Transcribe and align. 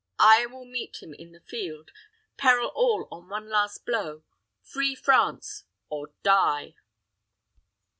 I 0.17 0.47
will 0.47 0.65
meet 0.65 1.03
him 1.03 1.13
in 1.13 1.31
the 1.31 1.41
field, 1.41 1.91
peril 2.35 2.71
all 2.73 3.07
on 3.11 3.29
one 3.29 3.47
last 3.49 3.85
blow, 3.85 4.23
free 4.63 4.95
France, 4.95 5.65
or 5.89 6.07
die!" 6.23 6.73